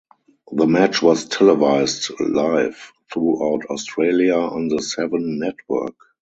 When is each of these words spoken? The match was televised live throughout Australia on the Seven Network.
The 0.51 0.65
match 0.65 1.03
was 1.03 1.25
televised 1.29 2.09
live 2.19 2.91
throughout 3.13 3.65
Australia 3.67 4.33
on 4.35 4.67
the 4.67 4.81
Seven 4.81 5.37
Network. 5.37 5.93